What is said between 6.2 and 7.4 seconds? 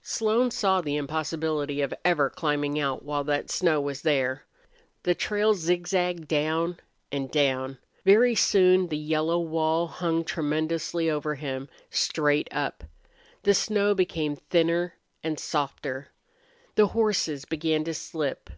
down and